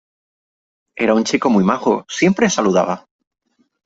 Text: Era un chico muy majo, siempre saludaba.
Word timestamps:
Era 0.95 1.13
un 1.13 1.23
chico 1.23 1.51
muy 1.51 1.63
majo, 1.63 2.05
siempre 2.09 2.49
saludaba. 2.49 3.05